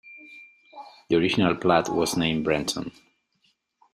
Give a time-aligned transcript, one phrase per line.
[1.09, 2.91] The original plat was named Brenton.